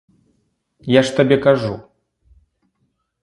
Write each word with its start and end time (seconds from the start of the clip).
Я 0.93 1.01
ж 1.09 1.13
табе 1.19 1.37
кажу. 1.45 1.69